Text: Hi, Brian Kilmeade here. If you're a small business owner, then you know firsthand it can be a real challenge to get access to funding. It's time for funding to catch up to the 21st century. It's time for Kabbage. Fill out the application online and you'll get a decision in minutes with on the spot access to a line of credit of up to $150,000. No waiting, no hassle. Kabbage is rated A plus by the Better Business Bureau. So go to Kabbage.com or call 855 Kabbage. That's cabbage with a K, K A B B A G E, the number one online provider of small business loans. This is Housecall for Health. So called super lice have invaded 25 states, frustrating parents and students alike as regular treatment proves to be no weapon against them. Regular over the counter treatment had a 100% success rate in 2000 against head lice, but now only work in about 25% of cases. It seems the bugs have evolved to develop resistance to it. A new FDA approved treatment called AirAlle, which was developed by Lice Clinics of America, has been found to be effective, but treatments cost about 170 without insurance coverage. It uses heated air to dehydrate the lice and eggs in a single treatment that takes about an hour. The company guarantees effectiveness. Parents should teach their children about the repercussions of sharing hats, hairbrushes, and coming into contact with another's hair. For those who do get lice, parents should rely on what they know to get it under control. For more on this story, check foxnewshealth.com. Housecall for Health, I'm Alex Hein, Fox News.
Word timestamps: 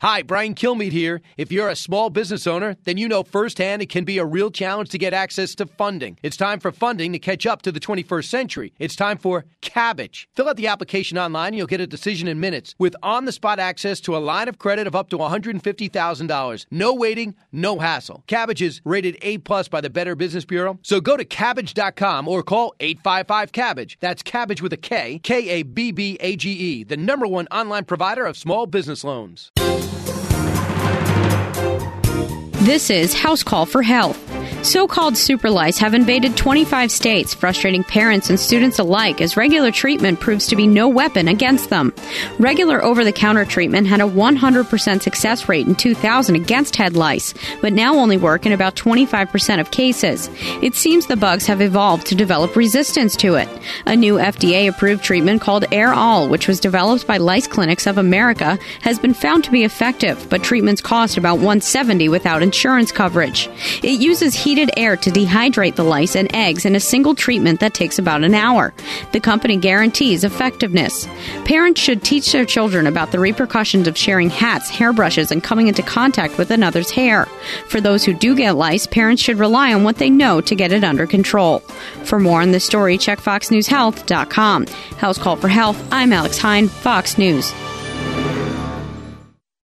Hi, 0.00 0.22
Brian 0.22 0.54
Kilmeade 0.54 0.92
here. 0.92 1.22
If 1.36 1.50
you're 1.50 1.68
a 1.68 1.74
small 1.74 2.08
business 2.08 2.46
owner, 2.46 2.76
then 2.84 2.98
you 2.98 3.08
know 3.08 3.24
firsthand 3.24 3.82
it 3.82 3.88
can 3.88 4.04
be 4.04 4.18
a 4.18 4.24
real 4.24 4.48
challenge 4.48 4.90
to 4.90 4.98
get 4.98 5.12
access 5.12 5.56
to 5.56 5.66
funding. 5.66 6.20
It's 6.22 6.36
time 6.36 6.60
for 6.60 6.70
funding 6.70 7.12
to 7.14 7.18
catch 7.18 7.46
up 7.46 7.62
to 7.62 7.72
the 7.72 7.80
21st 7.80 8.26
century. 8.26 8.72
It's 8.78 8.94
time 8.94 9.18
for 9.18 9.44
Kabbage. 9.60 10.28
Fill 10.36 10.48
out 10.48 10.56
the 10.56 10.68
application 10.68 11.18
online 11.18 11.48
and 11.48 11.56
you'll 11.56 11.66
get 11.66 11.80
a 11.80 11.86
decision 11.88 12.28
in 12.28 12.38
minutes 12.38 12.76
with 12.78 12.94
on 13.02 13.24
the 13.24 13.32
spot 13.32 13.58
access 13.58 13.98
to 14.02 14.16
a 14.16 14.18
line 14.18 14.46
of 14.46 14.60
credit 14.60 14.86
of 14.86 14.94
up 14.94 15.10
to 15.10 15.18
$150,000. 15.18 16.66
No 16.70 16.94
waiting, 16.94 17.34
no 17.50 17.80
hassle. 17.80 18.22
Kabbage 18.28 18.62
is 18.62 18.80
rated 18.84 19.18
A 19.22 19.38
plus 19.38 19.66
by 19.66 19.80
the 19.80 19.90
Better 19.90 20.14
Business 20.14 20.44
Bureau. 20.44 20.78
So 20.82 21.00
go 21.00 21.16
to 21.16 21.24
Kabbage.com 21.24 22.28
or 22.28 22.44
call 22.44 22.72
855 22.78 23.50
Kabbage. 23.50 23.96
That's 23.98 24.22
cabbage 24.22 24.62
with 24.62 24.72
a 24.72 24.76
K, 24.76 25.18
K 25.24 25.48
A 25.48 25.62
B 25.64 25.90
B 25.90 26.18
A 26.20 26.36
G 26.36 26.52
E, 26.52 26.84
the 26.84 26.96
number 26.96 27.26
one 27.26 27.48
online 27.50 27.84
provider 27.84 28.24
of 28.24 28.36
small 28.36 28.66
business 28.66 29.02
loans. 29.02 29.50
This 32.68 32.90
is 32.90 33.14
Housecall 33.14 33.66
for 33.66 33.80
Health. 33.80 34.18
So 34.62 34.88
called 34.88 35.16
super 35.16 35.48
lice 35.48 35.78
have 35.78 35.94
invaded 35.94 36.36
25 36.36 36.90
states, 36.90 37.32
frustrating 37.32 37.84
parents 37.84 38.28
and 38.28 38.38
students 38.38 38.78
alike 38.78 39.20
as 39.20 39.36
regular 39.36 39.70
treatment 39.70 40.20
proves 40.20 40.46
to 40.48 40.56
be 40.56 40.66
no 40.66 40.88
weapon 40.88 41.28
against 41.28 41.70
them. 41.70 41.94
Regular 42.38 42.82
over 42.82 43.04
the 43.04 43.12
counter 43.12 43.44
treatment 43.44 43.86
had 43.86 44.00
a 44.00 44.04
100% 44.04 45.02
success 45.02 45.48
rate 45.48 45.66
in 45.66 45.74
2000 45.74 46.34
against 46.34 46.76
head 46.76 46.96
lice, 46.96 47.34
but 47.62 47.72
now 47.72 47.94
only 47.94 48.16
work 48.16 48.46
in 48.46 48.52
about 48.52 48.74
25% 48.74 49.60
of 49.60 49.70
cases. 49.70 50.28
It 50.60 50.74
seems 50.74 51.06
the 51.06 51.16
bugs 51.16 51.46
have 51.46 51.62
evolved 51.62 52.06
to 52.08 52.14
develop 52.14 52.56
resistance 52.56 53.16
to 53.16 53.36
it. 53.36 53.48
A 53.86 53.96
new 53.96 54.16
FDA 54.16 54.68
approved 54.68 55.04
treatment 55.04 55.40
called 55.40 55.64
AirAlle, 55.70 56.28
which 56.28 56.48
was 56.48 56.60
developed 56.60 57.06
by 57.06 57.16
Lice 57.16 57.46
Clinics 57.46 57.86
of 57.86 57.96
America, 57.96 58.58
has 58.82 58.98
been 58.98 59.14
found 59.14 59.44
to 59.44 59.50
be 59.50 59.64
effective, 59.64 60.28
but 60.28 60.42
treatments 60.42 60.82
cost 60.82 61.16
about 61.16 61.36
170 61.36 62.08
without 62.08 62.42
insurance 62.42 62.90
coverage. 62.92 63.48
It 63.82 64.00
uses 64.00 64.34
heated 64.48 64.70
air 64.78 64.96
to 64.96 65.10
dehydrate 65.10 65.74
the 65.74 65.84
lice 65.84 66.16
and 66.16 66.34
eggs 66.34 66.64
in 66.64 66.74
a 66.74 66.80
single 66.80 67.14
treatment 67.14 67.60
that 67.60 67.74
takes 67.74 67.98
about 67.98 68.24
an 68.24 68.34
hour. 68.34 68.72
The 69.12 69.20
company 69.20 69.58
guarantees 69.58 70.24
effectiveness. 70.24 71.06
Parents 71.44 71.78
should 71.78 72.02
teach 72.02 72.32
their 72.32 72.46
children 72.46 72.86
about 72.86 73.12
the 73.12 73.18
repercussions 73.18 73.86
of 73.86 73.98
sharing 73.98 74.30
hats, 74.30 74.70
hairbrushes, 74.70 75.30
and 75.30 75.44
coming 75.44 75.68
into 75.68 75.82
contact 75.82 76.38
with 76.38 76.50
another's 76.50 76.90
hair. 76.90 77.26
For 77.66 77.78
those 77.78 78.04
who 78.04 78.14
do 78.14 78.34
get 78.34 78.56
lice, 78.56 78.86
parents 78.86 79.22
should 79.22 79.38
rely 79.38 79.74
on 79.74 79.84
what 79.84 79.98
they 79.98 80.08
know 80.08 80.40
to 80.40 80.54
get 80.54 80.72
it 80.72 80.82
under 80.82 81.06
control. 81.06 81.58
For 82.04 82.18
more 82.18 82.40
on 82.40 82.52
this 82.52 82.64
story, 82.64 82.96
check 82.96 83.20
foxnewshealth.com. 83.20 84.64
Housecall 84.64 85.38
for 85.38 85.48
Health, 85.48 85.88
I'm 85.92 86.10
Alex 86.10 86.38
Hein, 86.38 86.68
Fox 86.68 87.18
News. 87.18 87.52